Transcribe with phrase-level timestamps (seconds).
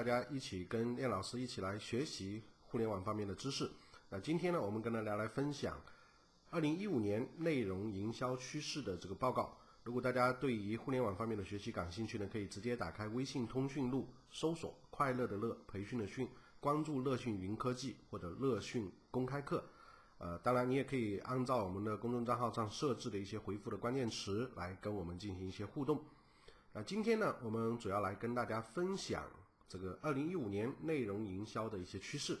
[0.00, 3.70] 大家一起跟练老师一起来学习互联网方面的知识。
[4.08, 5.78] 那今天呢，我们跟大家来分享
[6.48, 9.54] 二零一五年内容营销趋势的这个报告。
[9.82, 16.26] 如果大家对于互联网方面的学习感兴趣呢，可以直接打开微信通讯录，搜索“快乐的乐，培训的训”，
[16.60, 19.62] 关注“乐讯云科技”或者“乐讯公开课”。
[20.16, 26.02] 呃，当然你也可以按照我们的公众账号上设置的一些回复的关键词来跟我们进行一些互动。
[26.72, 29.24] 那今天呢，我们主要来跟大家分享
[29.70, 32.36] 这个二零一五年内容营销的一些趋势。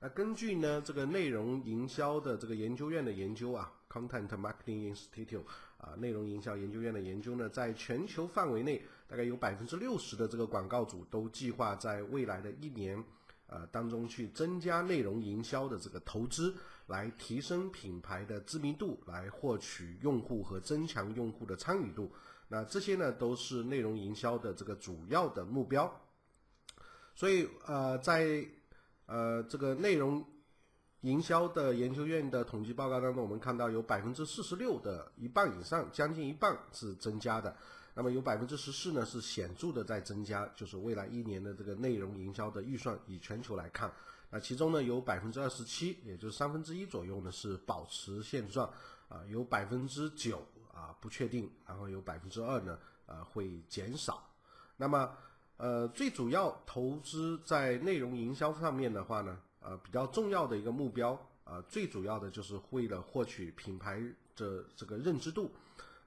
[0.00, 5.44] 那根据呢这个内容营销的这个研究院的研究啊，Content Marketing Institute
[5.78, 13.00] 啊，内容营销研究院的研究呢，在全球范围内，大概有百分之六十的这个广告主都计划在未来的一年
[13.46, 16.52] 呃当中去增加内容营销的这个投资，
[16.88, 22.10] 来提升品牌的知名度，来获取用户和增强用户的参与度。
[22.48, 25.88] 那这些呢，都是内容营销的这个主要的目标。
[27.14, 28.44] 所以，呃，在
[29.06, 30.24] 呃这个内容
[31.02, 37.54] 营销的研究院的统计报告当中，我们看到有百分之四十六的一半以上，将近一半是增加的。
[37.94, 43.92] 那么有百分之十四呢是显著的在增加，就是未来一年的这个内容营销的预算，以全球来看，
[44.30, 48.72] 那其中呢有百分之二十七，也就是三分之一左右呢是保持现状，
[49.08, 50.42] 啊，有百分之九。
[50.74, 54.26] 啊，不确定，然后有百分之二呢，呃，会减少。
[54.78, 55.14] 那么，
[55.62, 64.02] 呃，最主要投资在内容营销上面的话呢，呃，比较重要的一个目标，呃，最主要的就是为了获取品牌
[64.34, 65.48] 的这个认知度。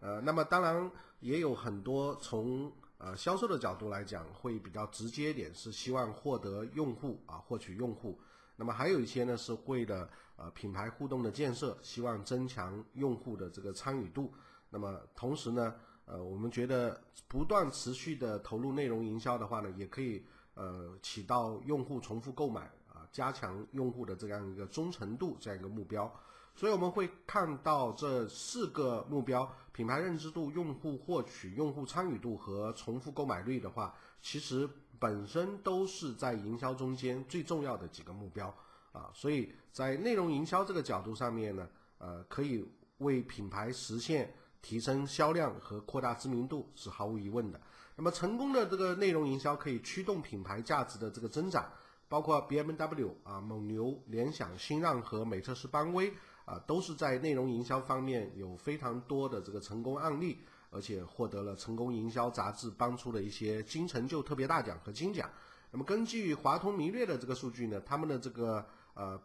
[0.02, 0.92] 呃，那么当然
[1.22, 8.20] 也有很多从呃销售的角度来讲，会比较直接一点，是希望获得用户啊，获取用户。
[8.58, 14.34] 那么还有一些呢，是为了呃品牌互动的建设，希望增强用户的这个参与度。
[14.70, 15.74] 那么同时呢，
[16.06, 20.24] 呃，我们觉得不断持续的投入内容营销的话呢，也可以
[20.54, 26.12] 呃起到用户重复购买啊，加强用户的这样一个忠诚度这样一个目标。
[26.56, 38.56] 所以我们会看到这四个目标：品牌认知度、用户获取、用户参与度和重复购买率的话，其实本身都是在营销中间最重要的几个目标
[38.92, 39.10] 啊。
[39.14, 41.68] 所以在内容营销这个角度上面呢，
[41.98, 42.64] 呃，可以
[43.00, 44.32] 为品牌实现。
[44.66, 47.62] 提升销量和扩大知名度是毫无疑问的。
[47.96, 51.72] 那么，成功的这个内容营销可以驱动品牌价值的这个增长，
[52.10, 56.12] 包括 BMW 啊、蒙牛、联想、新浪和美特斯邦威
[56.46, 60.40] 啊，都是在内容营销方面有非常多的这个成功案例，
[60.72, 65.30] 而且获得了成功营销杂志颁出的一些金成就特别大奖和金奖。
[65.70, 68.66] 那么，根据华通明略的这个数据呢，他们的这个
[68.96, 69.22] 呃。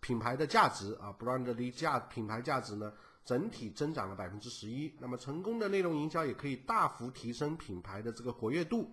[0.00, 2.92] 品牌的价值啊，brand 的价品牌价值呢，
[3.24, 4.94] 整体增长了百分之十一。
[4.98, 8.90] 那么成功的内容营销也可以大幅提升品牌的这个活跃度。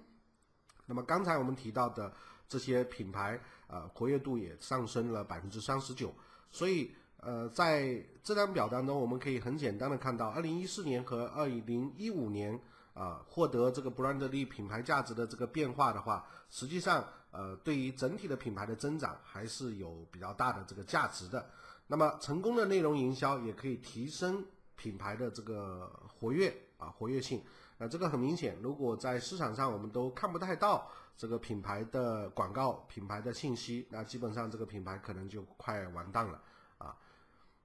[0.86, 2.13] 那么刚才我们提到的
[2.47, 6.13] 这些品牌啊，活跃度也上升了百分之三十九。
[6.52, 12.59] 所以呃，在这张表当中，我们可以很简单的看到，二零一四年和二零一五年。
[12.96, 21.46] 啊，获得这个 brand 力品牌价值的这个变化的话，实际上，呃，对于整体的品牌的增长还是有比较大的这个价值的。
[21.88, 24.44] 那么，成功的内容营销也可以提升
[24.75, 27.44] 品牌的这个活跃啊，活跃性。
[27.78, 36.41] 那这个很明显，如果在市场上我们都看不太到这个品牌的广告、品牌的信息，那基本上这个品牌可能就快完蛋了
[36.78, 36.95] 啊。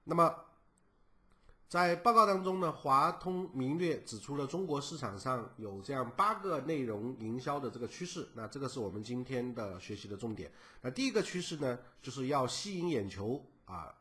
[0.03, 0.35] 那么，
[1.67, 8.27] 在报告当中呢，华通明略指出了中国市场上有这样八个内容营销的这个趋势。
[8.35, 10.51] 那这个是我们今天的学习的重点。
[10.81, 13.95] 那第一个趋势呢，就是要吸引眼球啊，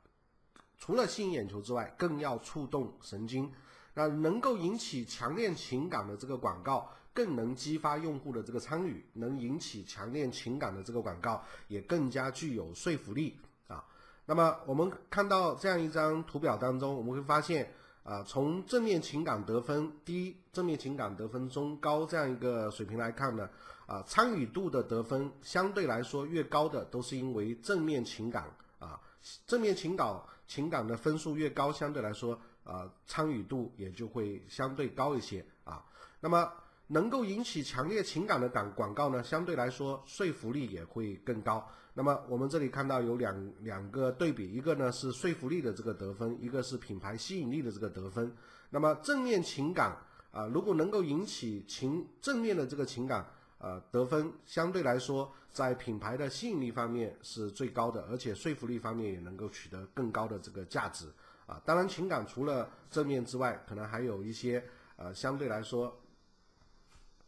[0.80, 3.52] 除了吸引眼球之外，更要触动神经。
[3.92, 9.04] 那能够引起强烈情感的这个广告，更能激发用户的这个参与。
[9.12, 13.36] 能引起强烈情感的这个广告，也更加具有说服力
[13.68, 13.84] 啊。
[14.24, 17.70] 那么我们看到这样一张图表当中，我们会发现
[18.04, 23.50] 啊，从正面情感得分低、正面情感得分中高这样一个水平来看呢，
[23.86, 28.44] 啊，参与度的得分相对来说越高的，都是因为正面情感
[28.78, 28.98] 啊，
[29.46, 30.08] 正面情感
[30.50, 35.84] 情感的分数越高，相对来说啊，参与度也就会相对高一些啊。
[36.18, 36.52] 那么
[36.88, 41.64] 能够引起强烈情感的广广告呢，相对来说说服力也会更高。
[41.94, 48.34] 那么我们这里看到有两两个对比，一个呢是说服力的这个得分，一个是品牌吸引力的这个得分。
[48.70, 49.96] 那么正面情感
[50.32, 53.24] 啊，如果能够引起情正面的这个情感，
[53.60, 61.06] 呃，得分相对来说在品牌的吸引力方面是最高的，而且说服力方面也能够取得更高的这个价值
[61.46, 61.62] 啊。
[61.64, 64.64] 当然，情感除了正面之外，可能还有一些
[64.96, 65.96] 呃相对来说。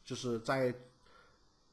[0.05, 0.75] 就是在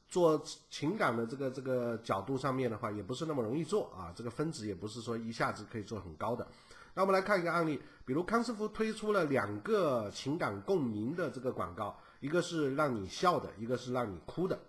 [0.07, 0.39] 做
[0.69, 6.47] 情感的这个这个角度上面的话，也不是那么容易做啊，这个分值也不是说一下子可以做很高的。
[6.93, 14.59] 那我们来看一个案例，比如康师傅推出了两个情感共鸣的这个广告，一个是让你笑的，一个是让你哭的。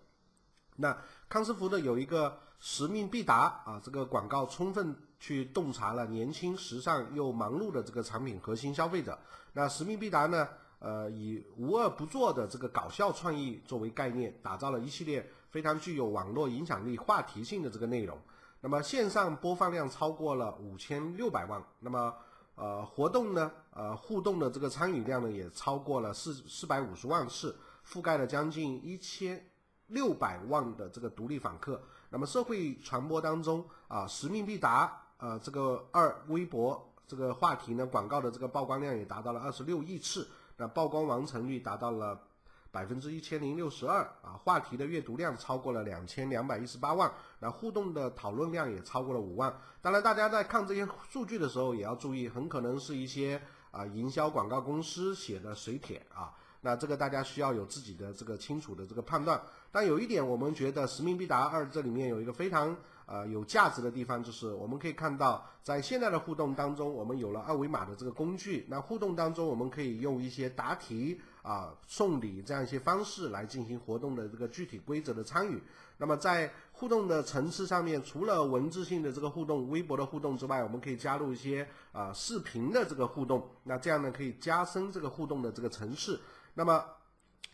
[0.76, 0.97] 那
[1.29, 9.19] 康师傅的有一个使命必达啊，这个广告充分去洞察了年轻、时尚又忙碌的这个产品核心消费者。
[9.52, 10.49] 那使命必达呢？
[10.79, 18.17] 呃，以无恶不作的这个搞笑创意作为概念，打造了一系列非常具有网络影响力、话题性的这个内容。
[18.62, 21.62] 那么线上播放量超过了五千六百万。
[21.81, 22.14] 那么
[22.55, 27.57] 呃，活动呢，呃，互动的这个参与量呢，也超过了四四百五十万次，
[27.87, 29.45] 覆盖了将近一千
[29.87, 31.81] 六百万的这个独立访客。
[32.11, 40.29] 那么社会传播当中啊，使命必达，呃，这个二微博这个话题呢，广告的这个曝光量也达到了二十六亿次。
[40.57, 42.21] 那曝光完成率达到了
[42.71, 49.57] 百分之一千零六十二啊，话题的阅读量超过了两千两百一十八万，那互动的讨论量也超过了五万。
[49.81, 53.41] 当然，大家在看这些数据的时候也要注意，很可能是一些
[53.71, 59.41] 啊营销广告公司写的水帖啊，那这个大家需要有自己的这个清楚的这个判断。
[59.73, 62.77] 但有一点，我们觉得使命必达二这里面有一个非常。
[63.07, 68.65] 呃，有价值的地方就是我们可以看到，在现在的互动当中，我们有了二维码的这个工具。
[68.69, 75.63] 那互动当中，我们可以用一些答题啊、送礼这样一些方式来进行活动的这个具体规则的参与。
[75.99, 83.49] 那么在互动的层次上面，除了文字性的这个互动、微博的互动之外，我们可以加入一些啊视频的这个互动。
[83.65, 86.21] 那这样呢，可以加深这个互动的这个层次。
[86.55, 86.85] 那么。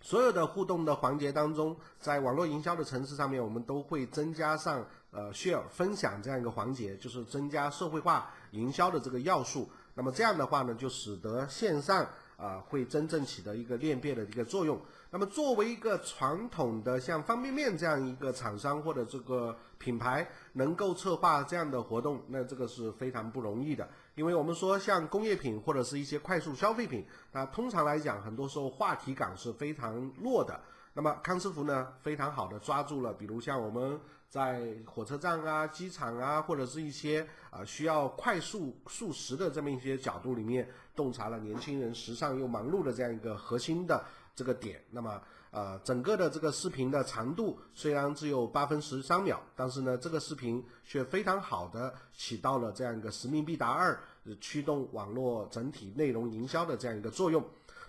[0.03, 9.69] 所有的互动的环节当中，在网络营销的层次上面，我们都会增加上呃 share 分享这样一个环节，就是增加社会化营销的这个要素。
[9.95, 12.07] 那么这样的话呢，就使得线上
[12.37, 14.81] 啊会真正起到一个裂变的一个作用。
[15.11, 23.89] 那么作为一个传统的像方便面这样一个厂商或者这个品牌，能够策划这样的活动，那这个是非常不容易的。
[24.15, 30.61] 因为我们说像工业品或者是一些快速消费品，那通常来讲，很多时候话题感是非常弱的。
[30.93, 44.83] 那么康师傅呢，非常好的抓住了，比如像我们在火车站啊、机场啊，或者是一些啊需要快速速食的这么一些角度里面，洞察了年轻人时尚又忙碌的这样一个核心的这个点。
[44.91, 45.21] 那么。
[45.53, 53.99] 呃，整个的这个视频的长度虽然只有八分十三秒，但是呢，这个视频却非常好的起到了这样一个使命必达二
[54.39, 57.43] 驱动网络整体内容营销的这样一个作用。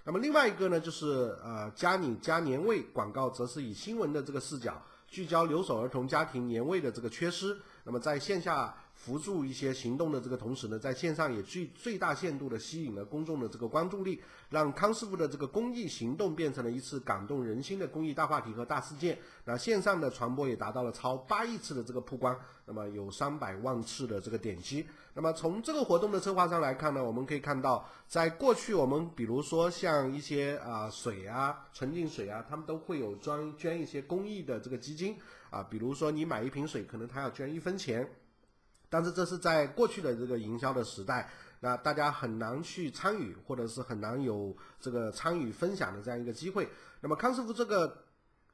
[0.05, 7.57] 那么另外一个呢，就是呃，加你加年味广告，则是以新闻的这个视角聚焦留守儿童家庭年味的这个缺失。
[7.83, 8.75] 那么在线下。
[8.97, 19.17] 辅助一些行动的这个同时呢，在线上也最最大限度的吸引了公众的这个关注力，让康师傅的这个公益行动变成了一次感动人心的公益大话题和大事件。
[19.45, 24.85] 那线上的传播也达到了超八亿次的这个曝光，那么有三百万次的这个点击。
[25.13, 35.15] 那么从这个活动的策划上来看呢，我们可以看到，在过去我们比如说像一些啊水啊纯净水啊，他们都会有专捐一些公益的这个基金
[35.49, 38.07] 啊，比如说你买一瓶水，可能他要捐一分钱。
[38.89, 41.29] 但是这是在过去的这个营销的时代，
[41.59, 46.69] 那大家很难去参与，或者是很难有这个参与分享的这样一个机会。
[47.01, 48.05] 那么康师傅这个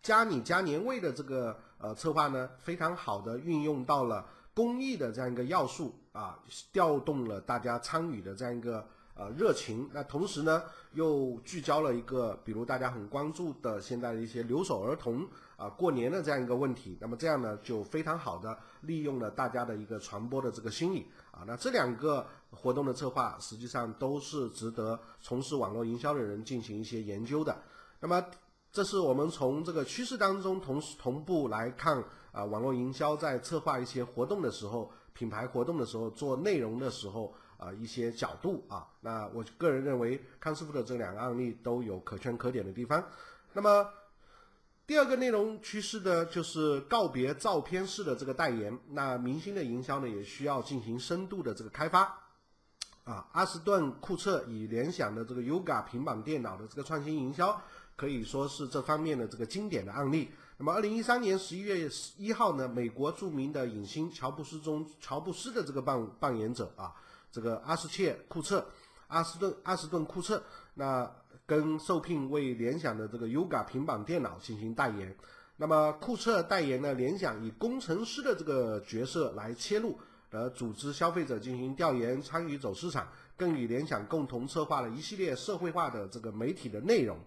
[0.01, 6.39] 加你加年味的这个呃策划呢，非常好的运用到了公益的这样一个要素啊，
[6.71, 8.85] 调动了大家参与的这样一个
[9.15, 9.89] 呃热情。
[9.93, 10.63] 那同时呢，
[10.93, 15.27] 又聚焦了一个比如大家很关注的现在的一些留守儿童。
[15.55, 21.43] 啊，过年的这样一个问题，那么这样呢，就非常好的利用了大家的一个传播的这个心理啊。
[21.45, 27.55] 那这两个活动的策划，实际上都是值得从事网络营销的人进行一些研究的。
[27.99, 28.25] 那么，
[28.71, 38.87] 这是我们从这个趋势当中同时同步来看啊，网络营销在策划一些活动的时候，品牌活动的时候，做内容的时候啊，一些角度啊。
[39.01, 43.03] 那我个人认为，康师傅的这两个案例都有可圈可点的地方。
[43.53, 43.87] 那么。
[44.85, 48.77] 第二个内容趋势呢，就是告别照片式的这个代言。
[48.89, 52.01] 那明星的营销呢，也需要进行深度的这个开发。
[53.05, 57.61] 啊，阿斯顿库彻与联想的这个 Yoga 平板电脑的这个创新营销，
[57.95, 60.29] 可以说是这方面的这个经典的案例。
[60.57, 66.93] 那么，二零一三年十一月一号呢，美国著名的影星乔布斯中乔布斯的这个扮扮演者啊，
[67.31, 68.65] 这个阿斯切库彻，
[69.07, 71.09] 阿斯顿阿斯顿库彻，那。
[71.45, 75.15] 跟受聘为联想的这个 Yoga 平板电脑进行代言，
[75.57, 79.99] 那么库彻代言呢，联想以工程师的这个角色来切入，
[80.31, 87.17] 呃，组织消费者进行调研，参与走市场，更与联想共同策划了一系列社会化的这个媒体的内容。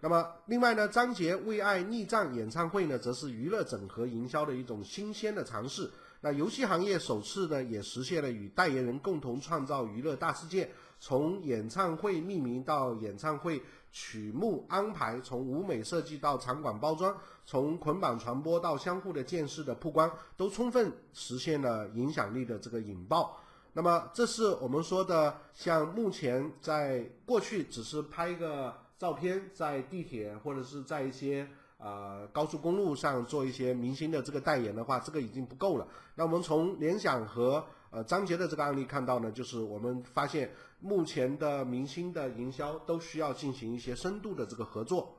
[0.00, 5.90] 那么另外呢，张杰为爱逆战演唱会呢，则是娱乐整合营销的一种新鲜的尝试。
[6.20, 10.70] 那游戏行业首次呢，也实现了与代言人共同创造娱乐大事件，
[11.04, 17.12] 从演唱会命名到演唱会曲目安排，从舞美设计到场馆包装，
[17.44, 23.36] 从捆绑传播到相互的见识的曝光，都充分实现了影响力的这个引爆。
[23.72, 31.48] 那么，这是我们说的，像目前在过去只是拍一个照片，在地铁或者是在一些。
[31.84, 35.88] 呃，高速公路上做一些明星的这个代言的话，这个已经不够了。
[36.14, 45.16] 那我们从联想和呃张杰的这个案例看到呢，就是我们发现目前的明星的营销都需要进行一些深度的这个合作。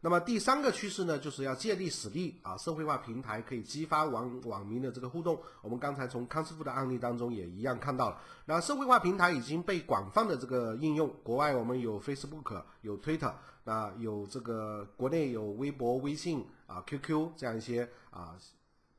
[0.00, 5.36] 那么第三个趋势呢，就是要借力使力啊，社会化平台可以激发网网民的这个互动。
[5.60, 8.20] 我们刚才从康师傅的案例当中也一样看到了。
[8.44, 13.34] 那社会化平台已经被广泛的这个应用，国外我们有 Facebook，有 Twitter，
[13.64, 18.36] 那有这个国内有微博、微信啊、QQ 这样一些啊，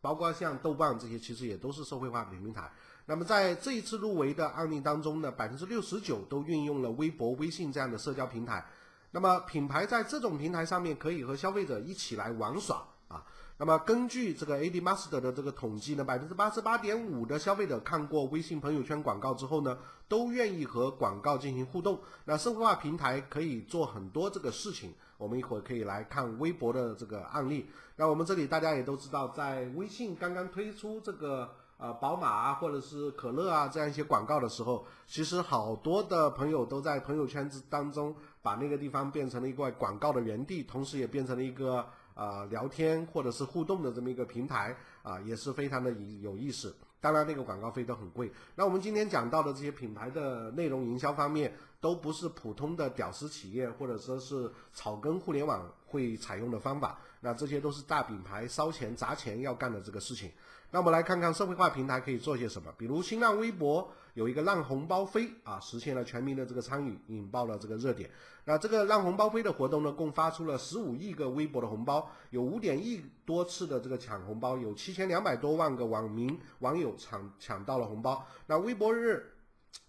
[0.01, 2.72] 包括像豆瓣这些，其实也都是社会化平台。
[3.06, 8.63] 那么在这一次入围的案例当中呢，百分之六十九都运用了微博、微信这样的社交平台。
[9.12, 13.25] 那么品牌在这种平台上面可以和消费者一起来玩耍啊。
[13.58, 19.77] 那么根据这个 AD Master 的这个统计呢，百分之八十八点五的消费者看过微信朋友圈广告之后呢，
[20.08, 22.00] 都愿意和广告进行互动。
[22.25, 27.70] 那社会化平台可以做很多这个事情，我们一会儿可以来看微博的这个案例。
[27.96, 31.48] 那我们这里大家也都知道，在微信刚刚推出这个。
[31.82, 41.88] 呃，宝马啊，或者是可乐啊，这样一些广告的时候，其实好多的朋友都在朋友圈子当中把那个地方变成了一块广告的园地，同时也变成了一个
[42.20, 45.90] 啊聊天或者是互动的这么一个平台啊，也是非常的
[46.22, 46.76] 有意思。
[47.02, 48.30] 当然，那个广告费都很贵。
[48.56, 57.00] 那我们今天讲到的这些品牌的内容营销方面，都不是普通的屌丝企业或者说是草根互联网会采用的方法。
[57.22, 60.30] 那这些都是大品牌烧钱砸钱要干的这个事情。
[60.72, 68.10] 那我们来看看社会化平台可以做些什么，比如新浪微博有一个让红包飞啊，实现了全民的这个参与，引爆了这个热点。
[68.46, 78.24] 那这个让红包飞的活动呢，共发出了十五亿个微博的红包，有五点亿多次的这个抢红包，有七千两百多万个网民网友抢抢到了红包。
[78.46, 79.34] 那微博日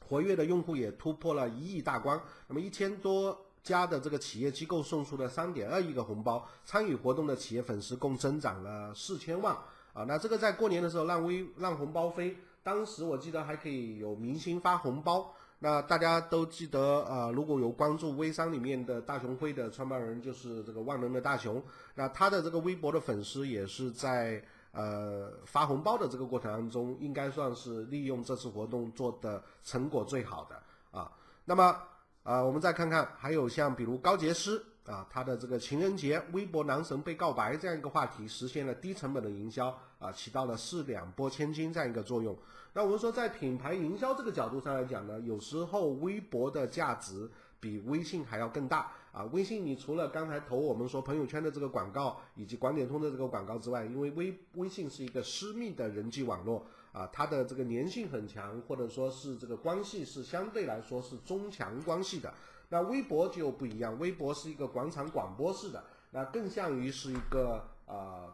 [0.07, 2.19] 活跃的用户也突破了一亿大关。
[2.49, 9.55] 那么一千多家的这个企业机构送出了三点二亿个红包，参与活动的企业粉丝共增长了四千万。
[9.93, 15.35] 啊，那这个在过年的时候让微让红包飞，当时我记得还可以有明星发红包。
[15.63, 21.63] 那大家都记得，呃，如果有关注微商里面的大熊辉的创办人，就是这个万能的大熊。
[21.95, 24.43] 那他的这个微博的粉丝也是在
[24.73, 31.13] 呃发红包的这个过程当中，应该算是利用这次活动做的成果最好的啊。
[31.45, 31.77] 那么
[32.23, 34.65] 啊，我们再看看，还有像比如高洁丝。
[34.87, 39.69] 啊，他的这个情人节微博男神被告白这样一个话题，实现了低成本的营销
[39.99, 42.37] 啊，起到了四两拨千斤这样一个作用。
[42.73, 49.25] 那我们说，在品牌营销这个角度上来讲呢，有时候微博的价值比微信还要更大啊。
[49.33, 62.33] 微信你除了刚才投我们说朋友圈的这个广告以及广点通的这个广告之外，因为微微信是一个私密的人际网络啊，它的这个粘性很强，或者说是这个关系是相对来说是中强关系的。
[62.71, 68.33] 那微博就不一样，微博是一个广场广播式的，那更像于是一个呃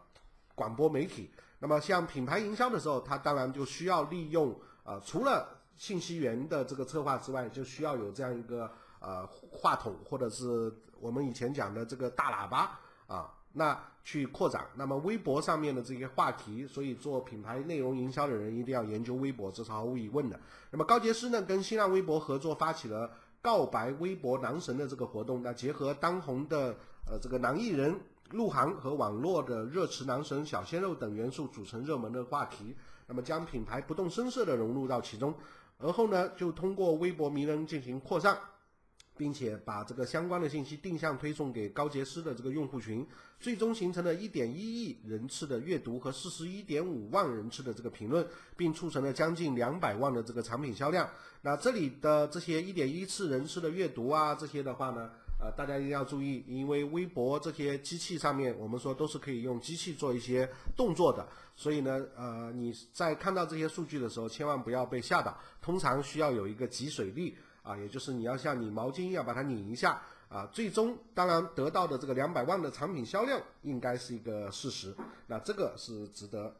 [0.53, 1.31] 广播媒体。
[1.59, 14.67] 那么像品牌营销的时候，它当然就需要利用呃除了信息源的这个策划之外，就需要有这样一个呃话筒或者是我们以前讲的这个大喇叭啊，那去扩展。
[14.75, 20.39] 那么微博上面的这些话题，所以做品牌内容营销的人一定要研究微博，这是毫无疑问的。
[20.69, 23.09] 那么高洁丝呢，跟新浪微博合作发起了。
[23.47, 26.75] 告白微博男神的这个活动，那结合当红的
[27.09, 27.97] 呃这个男艺人
[28.31, 32.75] 鹿晗和网络的热词男神小鲜肉等元素组成热门的话题，
[33.07, 35.33] 那么将品牌不动声色的融入到其中，
[35.77, 38.37] 而后呢就通过微博名人进行扩散。
[39.17, 43.05] 并且把这个相关的信息定向推送给高洁丝的这个用户群，
[43.39, 51.09] 最终形成了一点一亿人次的阅读和四十一点五万人次的这个评论，并促成了将近两百万的这个产品销量。
[51.41, 55.09] 那这里的这些一点一次人次的阅读啊，这些的话呢，
[55.39, 67.37] 呃，大家一定要注意，因为微博这些机器上面，我们说都是可以用机器做一些动作的，所以呢，呃，你在看到这些数据的时候，千万不要被吓到，通常需要有一个集水力。
[67.67, 74.95] 啊，也就是你要像拧毛巾一样把它拧一下啊，最终当然得到的这个两百万的产品销量应该是一个事实，
[75.27, 76.55] 那这个是值得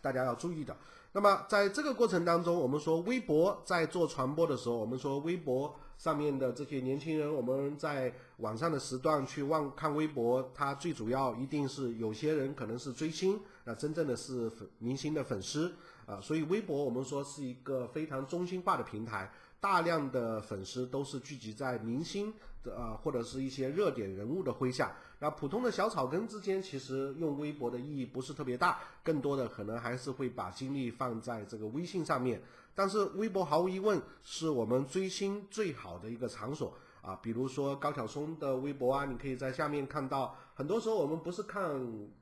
[0.00, 0.74] 大家要注意的。
[1.14, 15.74] 那么在这个过程当中，我们说微博在做传播的时候，我们说微博上面的这些年轻人，我们在晚上的时段去望看微博，它最主要一定是有些人可能是追星，那真正的是粉明星的粉丝
[16.06, 19.30] 啊，所以微博我们说是一个非常中心化的平台，
[19.62, 24.92] 大量的粉丝都是聚集在明星的啊或者是一些热点人物的麾下。
[25.20, 32.42] 那普通的小草根之间，其实用微博的意义不是特别大，更多的可能还是会把精力放在这个微信上面。
[32.74, 36.76] 但是微博毫无疑问是我们追星最好的一个场所。
[37.02, 41.68] 啊，比如说高晓松的微博啊，你可以在下面看到，很多时候我们不是看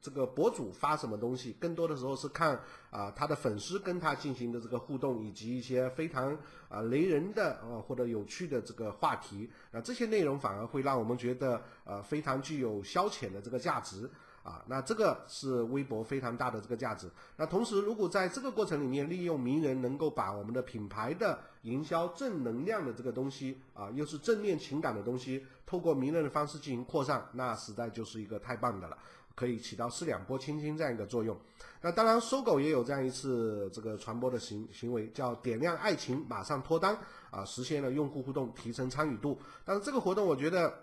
[0.00, 2.58] 这个博主发什么东西，更多的时候是看
[2.90, 6.34] 啊他的粉丝跟他进行的这个互动，以及一些非常
[6.70, 14.10] 啊雷人的啊或者有趣的这个话题，啊这些内容反而会让我们觉得呃非常具有消遣的这个价值。
[14.50, 17.08] 啊，那这个是微博非常大的这个价值。
[17.36, 28.98] 那同时，如果在这个过程里面利用名人，能够把我们的品牌的营销正能量的这个东西啊，又是正面情感的东西，透过名人的方式进行扩散，那实在就是一个太棒的了，
[29.36, 31.38] 可以起到四两拨千斤这样一个作用。
[31.80, 36.98] 那当然，搜狗也有这样一次这个传播的行行为，叫点亮爱情，马上脱单
[37.30, 39.38] 啊，实现了用户互动，提升参与度。
[39.64, 40.74] 但是这个活动，我觉得。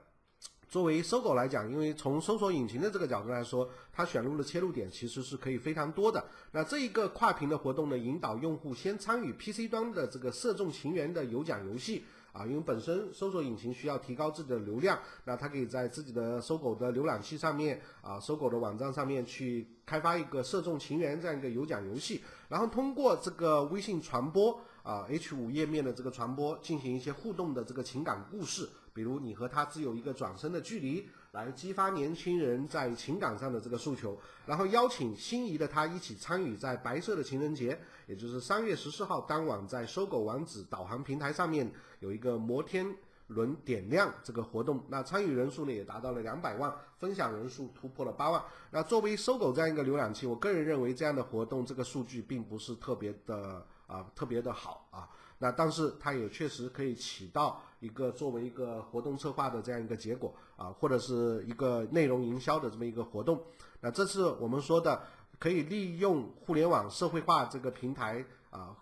[0.67, 6.23] 作为搜狗来讲，因为从搜索引擎的这个角度来说，它选入的切入点其实是可以非常多的。
[6.51, 28.67] 那这一个跨屏的活动呢，引导用户先参与 PC 端的这个射中情缘的有奖游戏啊，因为本身搜索引擎需要提高自己的流量，那它可以在自己的搜狗的浏览器上面啊，搜狗的网站上面去开发一个射中情缘这样一个有奖游戏，然后通过这个微信传播啊 H 五页面的这个传播，进行一些互动的这个情感故事。
[28.97, 42.91] 比如你和他只有一个转身的距离，来激发年轻人在情感上的这个诉求，然后邀请心仪的他一起参与在白色的情人节，也就是三月十四号当晚，在搜狗网址导航平台上面有一个摩天
[43.27, 48.43] 轮点亮这个活动，那参与人数呢也达到了两百万，分享人数突破了八万。
[48.71, 55.07] 那作为搜狗这样一个浏览器，我个人认为这样的活动这个数据并不是特别的啊特别的好啊。
[55.39, 63.41] 那但是它也确实可以起到一个作为一个活动策划的这样一个结果啊，或者是一个内容营销的这么一个活动。
[63.81, 65.01] 那这是我们说的
[65.37, 68.75] 可以利用互联网社会化这个平台啊，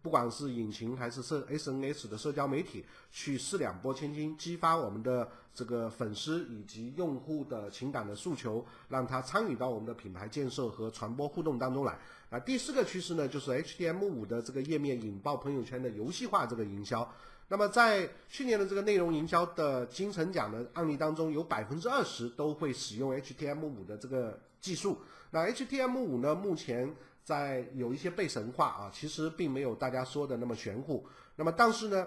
[0.00, 11.98] 不管是引擎还是社 SNS 的社交媒体，去四两拨千斤，激发我们的这个粉丝以及用户的情感的诉求，让他参与到我们的品牌建设和传播互动当中来。
[12.30, 17.06] 啊，第四个趋势呢，就是 HDM 五的这个页面引爆朋友圈的游戏化这个营销。
[17.52, 24.96] 那么在去年的这个内容营销的金城奖的案例当中，有百分之二十都会使用 HTM5 的这个技术。
[25.30, 26.90] 那 HTM5 呢，目前
[27.22, 31.06] 在有一些被神化啊，其实并没有大家说的那么玄乎。
[31.36, 32.06] 那么但是呢，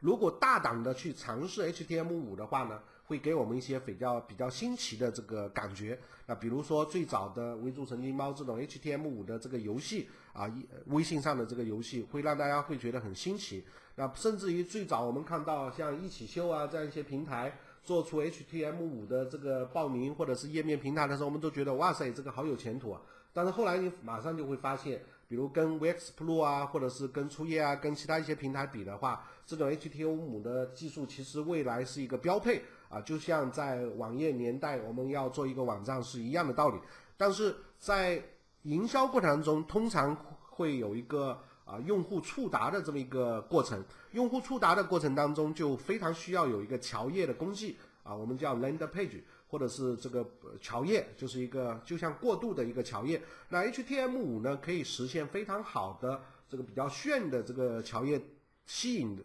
[0.00, 2.80] 如果大胆的去尝试 HTM5 的话呢？
[3.06, 13.64] 会给我们一些比较比较新奇的这个感觉，那比如说最早的围住神经猫这种 HTM5 的这个游戏啊，一微信上的这个游戏会让大家会觉得很新奇。
[13.94, 23.00] 那甚至于最早我们看到像一起秀啊这样一些平台做出 HTM5 的这个报名或者是页面平台的时候，我们都觉得哇塞，这个好有前途啊。
[23.32, 32.62] 但是后来你马上就会发现，比如跟 VXPro 啊，或者是跟初夜啊，跟其他一些平台比的话，这种 HTM5 的技术其实未来是一个标配。
[32.88, 36.78] 啊，就像在网页年代，我们要做一个网站是一样的道理。
[37.16, 38.22] 但是在
[38.64, 40.14] 营销过程中，通常
[40.50, 43.82] 会有一个啊用户触达的这么一个过程。
[44.12, 50.28] 用户触达的过程当中，就非常需要有一个桥页的工具啊，我们叫 landing page，或者是这个
[50.60, 53.22] 桥页，就是一个就像过渡的一个桥页。
[53.48, 58.20] 那 HTM5 呢，可以实现非常好的这个比较炫的这个桥页，
[58.66, 59.24] 吸引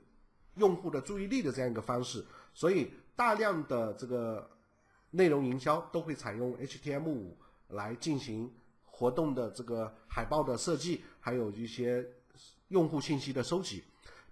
[0.55, 2.23] 用户的注意力的这样一个方式，
[2.53, 2.91] 所以。
[3.19, 4.49] 大量的这个
[5.11, 7.33] 内容营销都会采用 HTM5
[7.67, 8.49] 来进行
[8.99, 12.05] 活动的这个海报的设计，还有一些
[12.67, 13.81] 用户信息的收集。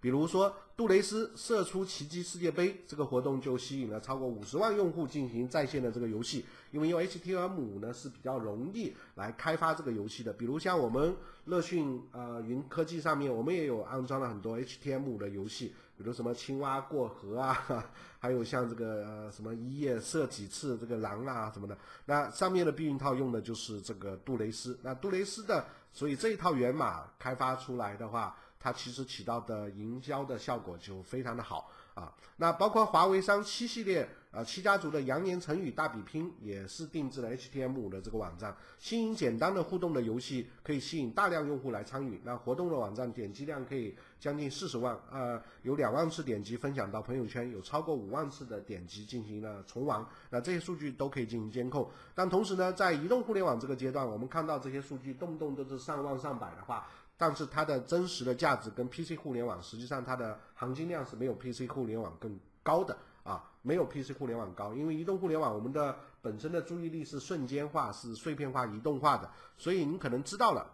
[0.02, 10.34] 比如说，杜蕾斯射出奇迹世界杯这个活动就吸引了超过五十万用户进行在线的这个游戏，因为用 HTM5 呢是比较容易来开发这个游戏的。
[10.34, 15.74] 比如像我们乐讯呃云科技上面，我们也有安装了很多 HTM5 的游戏。
[15.98, 17.84] 比如什么青蛙过河啊，
[18.20, 24.78] 还有像这个什么一夜射几次这个狼啊什么的，那上面的避孕套用的就是这个杜蕾斯。
[24.84, 32.14] 那杜蕾斯的，所以这一套源码开发出来的话，它其实起到的营销的效果就非常的好啊。
[32.38, 34.08] 那包括华为商七系列。
[34.30, 42.22] 啊，七家族的羊年成语大比拼也是定制了 HTML 的这个网站，新颖简单的互动的游戏可以吸引大量用户来参与。
[42.24, 50.06] 那活动的网站点击量可以将近四十万，呃，有两万次点击分享到朋友圈，有超过五万次的点击进行了重玩。
[50.30, 51.90] 那这些数据都可以进行监控。
[52.14, 56.86] 但同时呢，在移动互联网这个阶段，我们看到这些数据动不动都是上万上百的话，
[57.18, 62.96] 但是它的真实的价值跟 PC 互联网实际上它的含金量是没有 PC 互联网更高的。
[63.24, 70.66] 啊，没有 PC 互联网高，因为移动互联网我们的本身的注意力是瞬间化、是碎片化、移动化的，所以你可能知道了，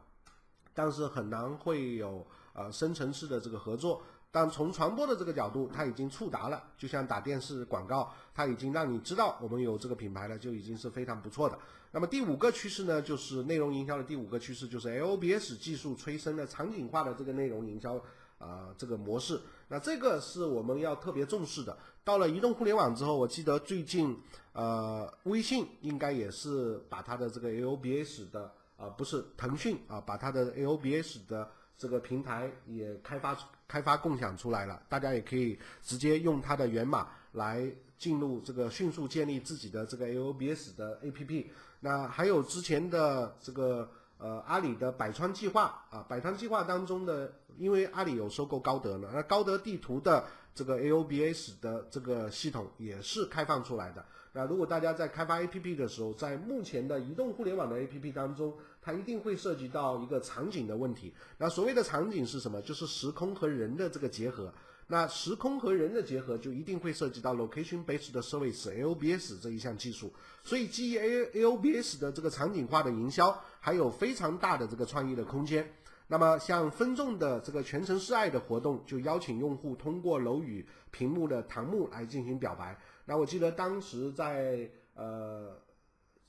[0.72, 4.04] 但是很难会有呃深层次的这个合作。
[4.30, 11.58] 但从传播的这个角度，它已经触达了，就像打电视广告，它已经让你知道我们有这个品牌了，就已经是非常不错的。
[11.94, 18.04] 那么第五个趋势呢，就是内容营销的第五个趋势，就是 LBS 技术催生的场景化的这个内容营销。
[18.40, 21.78] 啊，这个模式，那这个是我们要特别重视的。
[22.04, 24.20] 到了移动互联网之后，我记得最近，
[24.52, 34.84] 呃，微信应该也是把它的这个 LBS 的啊，不是腾讯啊，把它的 LBS 的这个平台也开发开发共享出来了。
[34.90, 37.66] 大家也可以直接用它的源码来
[37.98, 41.46] 进入这个迅速建立自己的这个 LBS 的 APP。
[41.84, 43.88] 那还有之前的这个。
[44.20, 50.24] 呃，阿里的百川计划啊，百川计划当中的，因为阿里有收购高德呢，那高德地图的
[50.56, 54.06] 这个 AOBS 的这个系统也是开放出来的。
[54.32, 61.14] 那如果大家在开发 APP 的时候，在目前的移动互联网的 APP 当中，它一定会涉及到一个场景的问题。
[61.38, 62.62] 那所谓的场景是什么？
[62.62, 64.54] 就是时空和人的这个结合。
[64.88, 70.14] 那时空和人的结合，就一定会涉及到 location based service LBS 这一项技术。
[70.44, 75.68] 所以基于 A LBS 的这个场景化的营销，还有非常大的这个创意的空间。
[76.08, 82.78] 那么像分众的这个全程示爱的活动，就邀请用户通过楼宇屏幕的弹幕来进行表白。
[83.06, 85.58] 那我记得当时在呃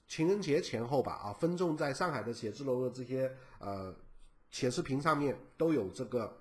[0.07, 3.93] 情人节前后吧，啊，分众在上海的写字楼的这些呃
[4.51, 6.41] 显示屏上面都有这个。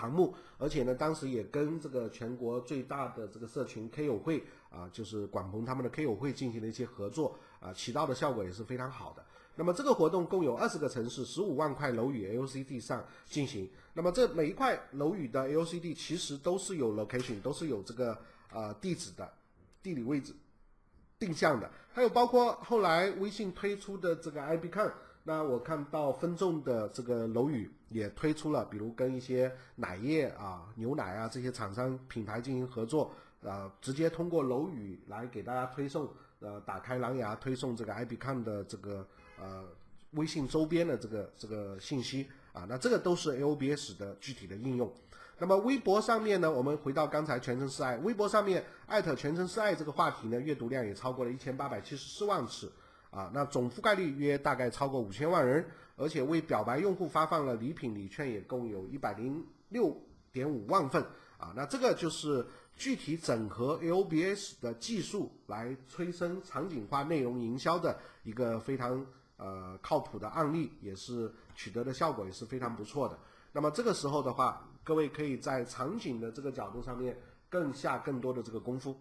[0.00, 9.22] 弹幕，而且呢，当时也跟这个全国最大的这个社群 K 友会啊，就是广鹏他们的 K 友会进行了一些合作啊，起到的效果也是非常好的。
[9.56, 13.68] 那么这个活动共有二十个城市，十五万块楼宇 LCD 上进行。
[13.92, 18.16] 那么这每一块楼宇的 LCD 其实都是有 location，都是有这个
[18.50, 19.30] 呃地址的
[19.82, 20.32] 地理位置
[21.18, 21.70] 定向的。
[21.92, 24.90] 还有包括后来微信推出的这个 IBCON。
[25.22, 36.08] 那我看到分众的这个楼宇也推出了，比如跟一些奶业啊、牛奶啊这些厂商品牌进行合作，呃，直接通过楼宇来给大家推送，
[36.40, 39.06] 呃，打开蓝牙推送这个 IBCAN 的这个
[39.38, 39.64] 呃
[40.12, 44.90] 微信周边的这个这个信息啊，那这个都是 LBS 的具体的应用。
[45.38, 52.72] 那么微博上面呢，我们回到刚才全程示爱，微博上面艾特全程示爱这个话题呢，阅读量也超过了一千八百七十四万次。
[53.10, 55.64] 啊，那总覆盖率约大概超过五千万人，
[55.96, 59.96] 而且为表白用户发放了礼品礼券，也共有一百零六
[60.32, 61.04] 点五万份。
[61.36, 62.44] 啊，那这个就是
[62.76, 69.06] 具体整合 LBS 的技术来催生场景化内容营销的一个非常
[69.38, 73.18] 呃靠谱的案例，也是取得的效果也是非常不错的。
[73.52, 77.18] 那么这个时候的话，各位可以在场景的这个角度上面
[77.48, 78.94] 更下更多的这个功夫。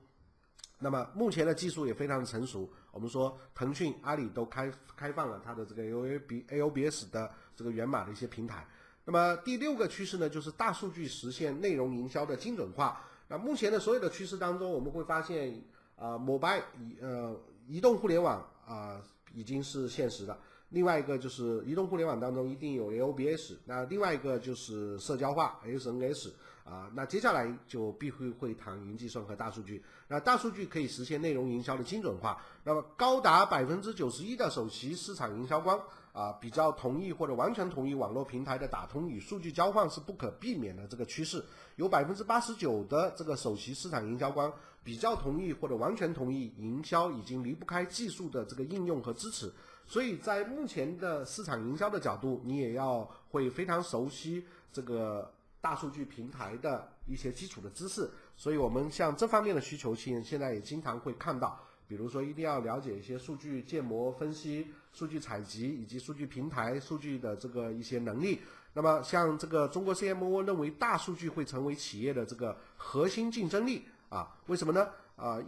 [0.81, 8.65] 那么目前的技术也非常的成熟，我们说腾讯、阿里都开开放了它的这个 A O B A O B S 的这个源码的一些平台。
[9.03, 13.01] 那么第六个趋势呢，就是大数据实现内容营销的精准化。
[13.27, 15.61] 那目前的所有的趋势当中，我们会发现
[15.97, 17.35] 啊，mobile 移呃
[17.67, 19.01] 移动互联网啊
[19.33, 20.37] 已经是现实的。
[20.69, 26.33] 另外一个就是移动互联网当中一定有 A O B S，那另外一个就是社交化 S N S。
[26.69, 29.83] 啊，那接下来就必会会谈云计算和大数据。
[30.07, 32.39] 那大数据可以实现内容营销的精准化。
[32.63, 35.79] 那么高达百分之九十一的首席市场营销官
[36.13, 41.43] 啊，比较同意或者完全同意网络平台的打通与数据交换是不可避免的这个趋势。
[41.75, 44.51] 有百分之八十九的这个首席市场营销官
[44.83, 49.51] 比较同意或者完全同意，营销已经离不开技术的这个应用和支持。
[49.87, 55.33] 所以在目前的市场营销的角度，你也要会非常熟悉这个。
[55.61, 68.39] 大数据平台的一些基础的知识，所以我们像这方面的需求性，现在也经常会看到，比如说一定要了解一些数据建模分析、数据采集以及数据平台数据的这个一些能力。
[68.73, 74.37] 那么像这个中国 CMO 认为，大数据会成为企业的这个核心竞争力啊？
[74.45, 74.87] 为什么呢？
[75.15, 75.41] 啊，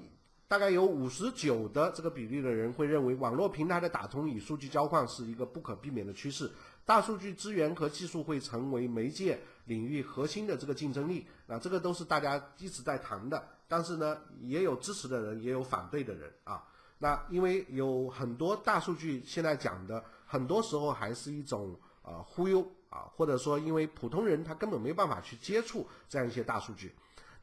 [0.47, 6.52] 大概有五十九的这个比例的人会认为，网络平台的打通与数据交换是一个不可避免的趋势。
[6.86, 11.26] 大数据资源和技术会成为媒介领域核心的这个竞争力。
[11.46, 13.44] 那这个都是大家一直在谈的。
[13.67, 16.62] 但是呢，也有支持的人，也有反对的人啊。
[16.98, 26.94] 那因为有很多大数据现在讲的，很多时候还是一种呃忽悠啊，或者说因为普通人他根本没办法去接触这样一些大数据。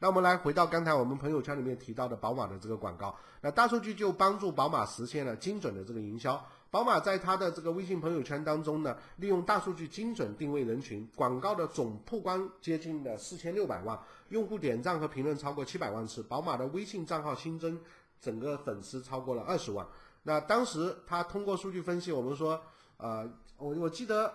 [0.01, 6.41] 那我们来回到刚才我们朋友圈里面提到的宝马的这个广告，那大数据就帮助宝马实现了精准的这个营销。
[6.71, 17.79] 宝马在它的这个微信朋友圈当中呢，利用大数据精准定位人群，广告的总曝光接近了四千六百万，用户点赞和评论超过七百万次，宝马的微信账号新增。
[18.21, 19.87] 整个粉丝超过了二十万。
[20.23, 22.61] 那当时他通过数据分析，我们说，
[22.97, 24.29] 呃，我我记得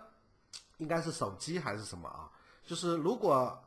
[0.79, 2.31] 应该是手机还是什么啊？
[2.65, 3.63] 就是如果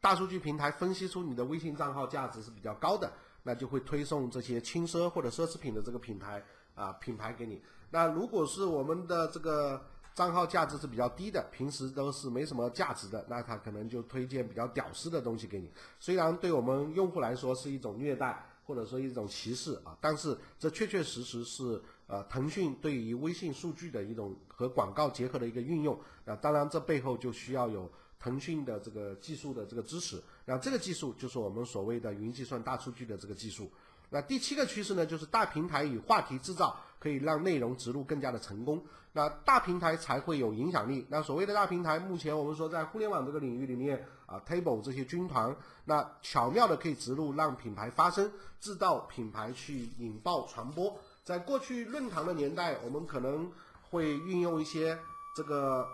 [0.00, 3.12] 大数据平台分析出你的微信账号价值是比较高的，
[3.44, 6.42] 那就会推送这些轻奢或者奢侈品的这个品牌
[6.74, 7.62] 啊品牌给你。
[7.92, 9.80] 那如果是我们的这个
[10.12, 15.70] 账号价值是比较低的，平时都是没什么价值的，那他可能就推荐比较屌丝的东西给你。
[16.00, 18.44] 虽然对我们用户来说是一种虐待。
[18.64, 33.68] 或者说一种歧视啊，但是这确确实实是呃腾讯对于微信数据的一种和广告结合的一个运用啊，当然这背后就需要有腾讯的这个技术的这个支持，那这个技术就是我们所谓的云计算大数据的这个技术。
[34.08, 38.80] 那第七个趋势呢，就是大平台与话题制造可以让内容植入更加的成功。
[39.12, 41.04] 那大平台才会有影响力。
[41.10, 50.96] 那所谓的大平台，目前我们说在互联网这个领域里面啊，Table 这些军团，那巧妙的可以植入让品牌发声，制造品牌去引爆传播。
[51.24, 53.50] 在过去论坛的年代，我们可能
[53.90, 54.96] 会运用一些
[55.34, 55.84] 这个，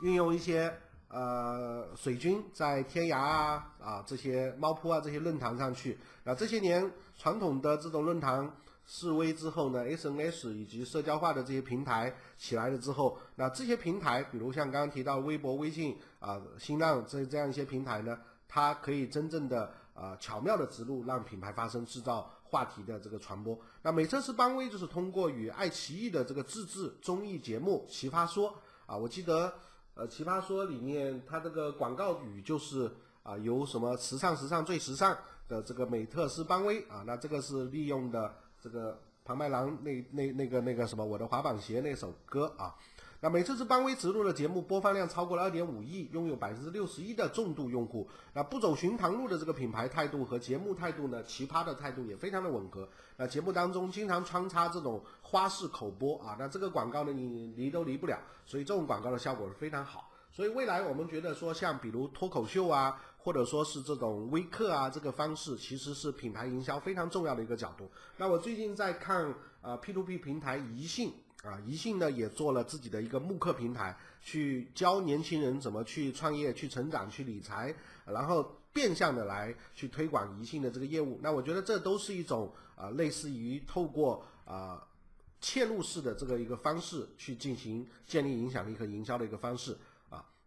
[0.00, 0.72] 运用一些。
[1.10, 8.46] 呃，水军在天涯啊啊这些猫扑啊这些论坛上去，那这些年传统的这种论坛
[8.88, 23.56] 示威之后呢，SNS 以及社交化的这些平台起来了之后，那这些平台，比如像刚刚提到微博、微信啊、新浪这这样一些平台呢，它可以真正的啊巧妙的植入，让品牌发声，制造话题的这个传播。
[23.82, 28.50] 那美特斯邦威就是通过与爱奇艺的这个自制综艺节目《奇葩说》
[28.86, 29.52] 啊，我记得。
[29.94, 32.88] 呃，奇葩说里面，它这个广告语就是
[33.24, 42.74] 啊，有什么时尚时尚最时尚的这个美特斯邦威啊，那这个是利用的这个庞麦郎那那那个那个什么我的滑板鞋那首歌啊。
[43.20, 48.08] 那每次是邦威植入的节目播放量超过了二点五亿，拥有百分之六十一的重度用户。
[48.32, 52.88] 那不走寻常路的这个品牌态度和节目态度呢，奇葩的态度也非常的吻合。
[53.16, 58.16] 那节目当中经常穿插这种花式口播啊，那这个广告呢你离都离不了，
[58.46, 60.08] 所以这种广告的效果是非常好。
[60.30, 67.90] 所以未来我们觉得说，像比如脱口秀啊，或者说是这种微课啊，这个方式其实是品牌营销非常重要的一个角度。
[68.16, 71.12] 那我最近在看啊 P to P 平台宜信。
[71.44, 77.72] 啊，宜信呢也做了自己的一个慕课平台，去教年轻人怎么去创业、去成长、去理财，
[78.04, 81.16] 然后变相的来去推广宜信的这个业务。
[81.22, 84.84] 那我觉得这都是一种啊，类似于透过啊
[85.40, 89.78] 嵌入式的这个一个方式去进行建立影响力和营销的一个方式。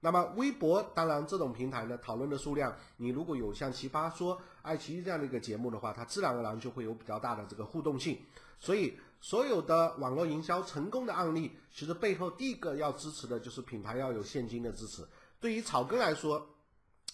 [0.01, 8.19] 那么微博，当然这种平台呢，讨论的数量，你如果有像奇葩说、爱奇艺这样的一个节目的话，它自然而然就会有比较大的这个互动性，
[8.59, 8.99] 所以。
[9.23, 15.07] 所有的网络营销成功的案例，其实背后第一个要支持的就是品牌要有现金的支持。
[15.39, 16.43] 对于草根来说，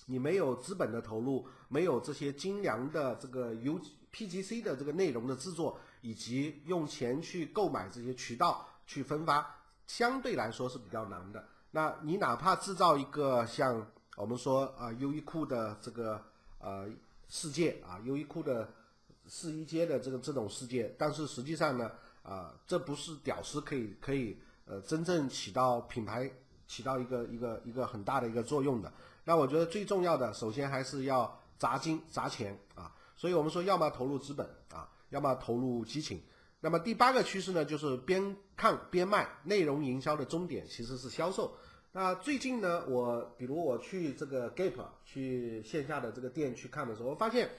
[0.06, 3.78] 你没有资本的投入，没有这些精良的这个 U
[4.10, 9.45] P G C 的这个内容的制作，以及用钱去购买这些渠道去分发，
[9.86, 11.45] 相对来说是比较难的。
[11.71, 16.21] 那你哪怕制造一个像我们说啊优衣库的这个
[16.60, 16.88] 呃
[17.27, 18.67] 世界啊优衣库的。
[19.30, 21.91] 试衣间的这个这种世界，但是实际上呢，
[22.23, 26.32] 啊，这不是屌丝可以可以呃真正起到品牌
[26.65, 28.89] 起到一个一个一个很大的一个作用的。
[29.25, 32.95] 那我觉得最重要的，首先还是要砸金砸钱啊。
[33.17, 36.23] 所以我们说，要么投入资本啊，要么投入激情。
[36.60, 41.56] 那么第八个趋势呢，就是边看边卖，内容营销的终点其实是销售。
[41.91, 47.50] 那最近呢，我比如我去这个 Gap 去线下的这个店去看的时候，我发现。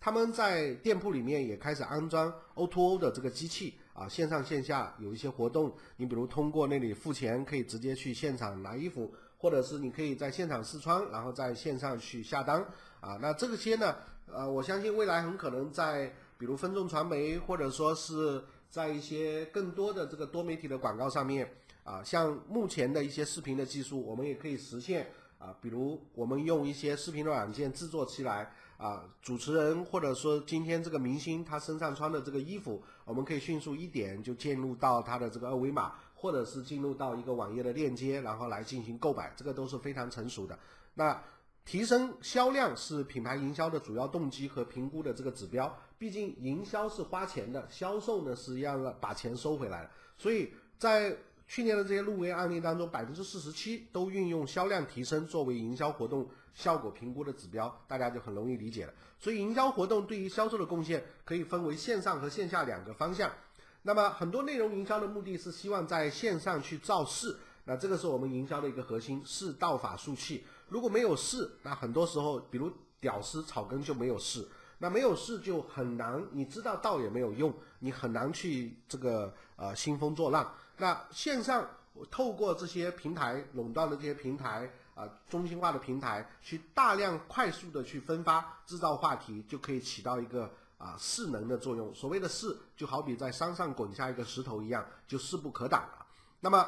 [0.00, 5.74] 他们在店铺里面也开始安装 O2O 的这个机器啊，线上线下有一些活动。
[5.96, 12.64] 你比如通过那里付钱，可以直接去现场拿衣服，或者是你可以在现场试穿，然后在线上去下单
[13.00, 13.18] 啊。
[13.20, 13.96] 那这些呢，
[14.28, 21.52] 呃，我相信未来很可能在比如分众传媒，或者说是在一些更多的这个多媒体的广告上面
[21.84, 28.50] 啊，像目前的一些视频的技术，我们也可以实现啊，比如我们用一些视频的软件制作起来。
[28.78, 40.56] 啊，主持人或者说今天这个明星他身上穿的这个衣服，我们可以迅速一点就进入到他的这个二维码，或者是进入到一个网页的链接，然后来进行购买，这个都是非常成熟的。
[40.94, 41.20] 那
[41.64, 51.16] 提升销量是品牌营销的主要动机和评估的这个指标，毕竟营销是花钱的，销售呢是要把钱收回来的，所以在。
[51.50, 58.92] 去年的这些入围案例当中，百分之四十七都运用销量提升作为营销活动效果评估的指标，大家就很容易理解了。
[59.18, 63.32] 所以，营销活动对于销售的贡献可以分为线上和线下两个方向。
[63.80, 67.34] 那么，很多内容营销的目的是希望在线上去造势，
[67.64, 70.44] 那这个是我们营销的一个核心，势道法术器。
[70.68, 74.46] 如果没有势，那很多时候，比如屌丝草根就没有势，
[74.78, 80.54] 那没有势就很难，你知道道也没有用，你很难去这个呃兴风作浪。
[80.76, 81.68] 那线上
[82.10, 91.92] 透过这些平台垄断的这些平台啊，中心化的平台，去大量快速的去分发制造话题，就可以起到一个啊势能的作用。
[91.92, 96.06] 所谓的势，就好比在山上滚下一个石头一样，就势不可挡了。
[96.38, 96.64] 那么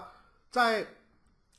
[0.50, 0.84] 在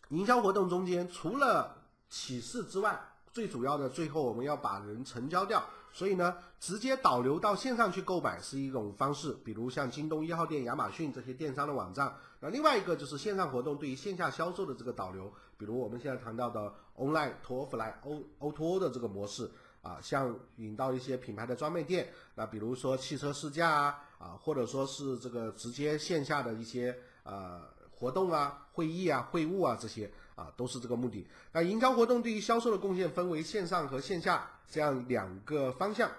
[0.09, 1.77] 营销活动中间，除了
[2.09, 2.99] 起势之外，
[3.31, 5.63] 最主要的最后我们要把人成交掉。
[5.93, 12.15] 所以呢，直接导流到线上去购买是一种方式，比如像京东一号店、亚马逊这些电商的网站。
[12.39, 19.49] 那另外一个就是线上活动对于线下销售的这个导流，比如我们现在谈到的 online to offline O O to O 的这个模式
[19.81, 27.61] 啊，像引到一些品牌的专卖店，那比如说汽车试驾啊，啊或者说是这个直接线下的一些呃
[28.01, 30.11] 活动啊、会议啊、会务啊这些。
[30.33, 31.27] 啊，都是这个目的。
[31.51, 36.09] 那营销活动对于销售的贡献分为线上和线下这样两个方向，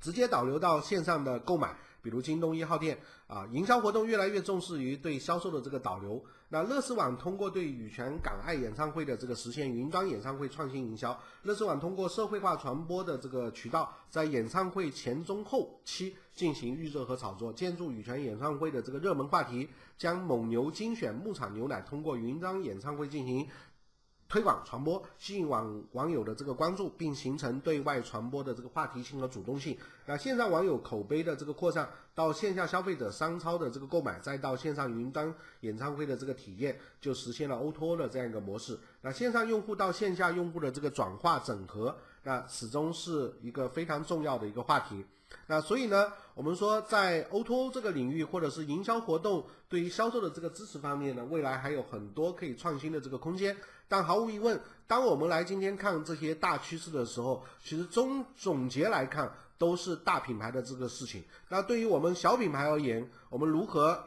[0.00, 3.48] 直接导流到线上的购买，比如京东一号店啊。
[3.50, 6.24] 营销活动越来越重视于对销售的这个导流。
[6.52, 23.48] 那乐视网通过对羽泉港爱演唱会的这个实现云端演唱会创新营销，乐视网通过社会化传播的这个渠道，在演唱会前中后期进行预热和炒作，建筑羽泉演唱会的这个热门话题，将蒙牛精选牧场牛奶通过云端演唱会进行。
[24.32, 29.76] 推广传播，吸引网网友的这个关注，并形成对外传播的这个话题性和主动性。
[30.06, 38.78] 那线上网友口碑的这个扩散，到线下消费者商超的这个购买，再到线上云端演唱会的这个体验，就实现了 O2O 的这样一个模式。
[39.02, 45.04] 那线上用户到线下用户的这个转化整合，那始终是一个非常重要的一个话题。
[45.46, 53.56] 那所以呢，我们说在 O2O 这个领域，或者是营销活动对于销售的这个支持方面呢，未来还有很多可以创新的这个空间。
[53.88, 61.22] 但毫无疑问，当我们来今天看这些大趋势的时候，其实总总结来看都是大品牌的这个事情。
[61.48, 64.02] 那对于我们小品牌而言，我们如何？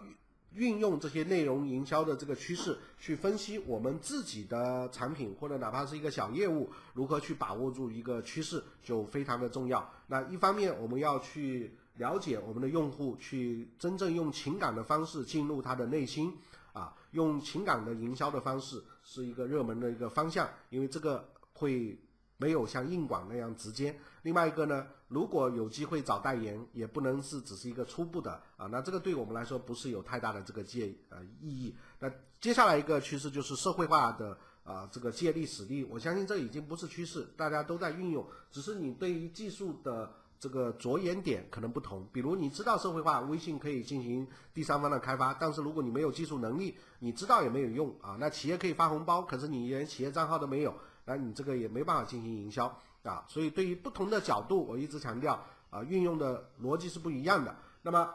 [0.56, 9.88] 运用这些内容营销的这个趋势，去分析我们自己的产品或者哪怕是一个小业务，如何去把握住一个趋势，就非常的重要。
[10.08, 16.34] 那一方面我们要去了解我们的用户，去真正用情感的方式进入他的内心，
[16.74, 21.98] 啊，用情感的营销的方式是一个热门的一个方向，因为这个会。
[22.38, 23.96] 没有像硬广那样直接。
[24.24, 28.66] 另外一个呢，如果有机会找代言，也不能是只是一个初步的啊。
[28.68, 31.76] 那这个对我们来说不是有太大的这个借呃意义。
[32.00, 35.84] 那接下来一个趋势就是社会化的啊这个借力使力。
[35.84, 42.08] 我相信这已经不是趋势，大家都在运用，只是你对于技术的这个着眼点可能不同。
[42.12, 48.18] 比如你知道社会化，微信可以进行第三方的开发，但是如果你没有技术能力，你知道也没有用啊。
[48.20, 50.74] 那企业可以发红包，可是你连企业账号都没有。
[51.06, 52.66] 那你这个也没办法进行营销
[53.04, 55.40] 啊，所以对于不同的角度，我一直强调
[55.70, 57.56] 啊，运用的逻辑是不一样的。
[57.84, 58.10] 那么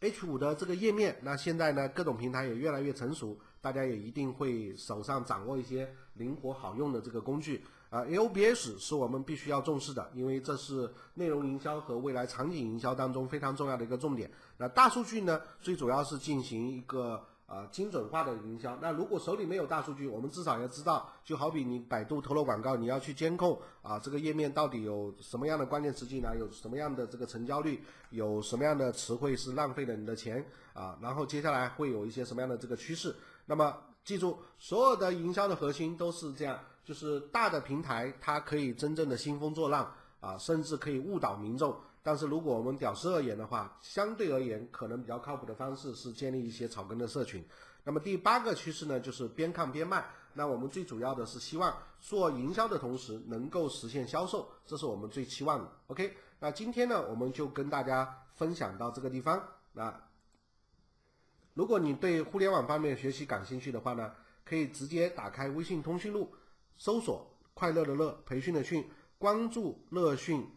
[0.00, 8.00] ，H 五的这个页面，那现在呢，各种平台也越来越成熟，大家也一定会手上掌握一些灵活好用的这个工具啊。
[8.00, 14.28] LBS 是我们必须要重视的，因为这是内容营销和未来场景营销当中非常重要的一个重点。
[14.56, 17.24] 那大数据呢，最主要是进行一个。
[17.48, 18.76] 啊，精准化的营销。
[18.78, 30.44] 那如果手里没有大数据，我们至少要知道，就好比你百度投了广告，你要去监控啊，这个页面到底有什么样的关键词进来，有什么样的这个成交率，有什么样的词汇是浪费了你的钱
[30.74, 30.98] 啊。
[31.00, 33.16] 然后接下来会有一些什么样的这个趋势。
[33.46, 33.74] 那么
[34.04, 39.90] 记住，所有的营销的核心都是这样，就是大的平台它可以真正的兴风作浪
[40.20, 41.74] 啊，甚至可以误导民众。
[42.08, 47.44] 但是如果我们屌丝而言的话，相对而言可能比较靠谱的方式是建立一些草根的社群。
[47.84, 50.08] 那么第八个趋势呢，就是边看边卖。
[50.32, 55.70] 那我们最主要的是希望做营销的同时能够实现销售，这是我们最期望的。
[55.88, 59.46] OK，那今天呢，我们就跟大家分享到这个地方。
[59.74, 59.94] 那
[61.52, 64.14] 如果你对互联网方面学习感兴趣的话呢，
[64.46, 66.32] 可以直接打开微信通讯录，
[66.78, 68.88] 搜索“快乐的乐培训的训”，
[69.18, 70.48] 关注乐讯。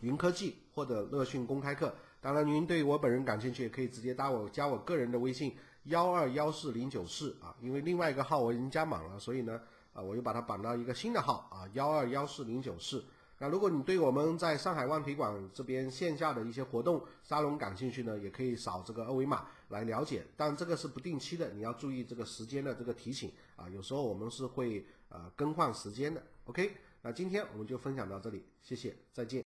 [0.00, 1.94] 云科技或者乐讯公开课。
[2.20, 9.60] 当然，您对我本人感兴趣，也可以直接加我加我个人的微信幺二幺四零九四啊，因为另外一个号我已经加满了，所以呢，
[9.92, 13.04] 啊，我又把它绑到一个新的号啊幺二幺四零九四。
[13.40, 20.26] 那如果你对我们在上海万皮馆这边线下的一些活动沙龙感兴趣呢，也可以扫这个二维码来了解。
[20.36, 26.20] 但这个是不定期的，你要注意这个时间的这个提醒啊，有时候我们是会呃更换时间的。
[26.46, 29.47] OK，那今天我们就分享到这里，谢谢，再见。